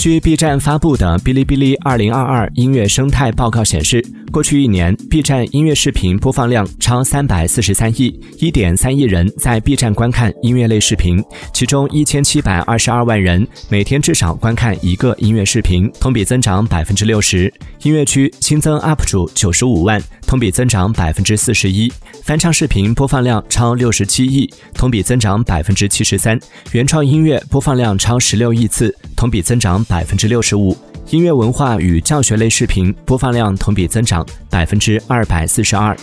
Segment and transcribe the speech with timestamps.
[0.00, 17.52] 据 B 站发布的《哔哩哔哩2022音乐生态报告》显示，过去一年，B 站音乐视频播放量超三百四十三亿，一点三亿人在 B 站观看音乐类视频，其中一千七百二十二万人每天至少观看一个音乐视频，同比增长百分之六十。
[17.82, 21.92] 音乐区新增 UP 主九十五万，同比增长百分之四十一。
[22.24, 26.40] 翻唱视频播放量超六十七亿，同比增长百分之七十三。
[26.72, 29.84] 原创音乐播放量超十六亿次，同比增长。
[29.90, 30.76] 百分之六十五，
[31.10, 35.96] 音乐文化与教学类视频播放量同比增长百分之二百四十二。